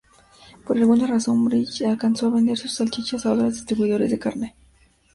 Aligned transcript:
Por 0.65 0.77
alguna 0.79 1.05
razón 1.05 1.45
Briggs 1.45 1.83
alcanzó 1.83 2.25
a 2.25 2.31
vender 2.31 2.57
sus 2.57 2.73
salchichas 2.73 3.23
a 3.27 3.33
otros 3.33 3.53
distribuidores 3.53 4.09
de 4.09 4.17
carne. 4.17 4.55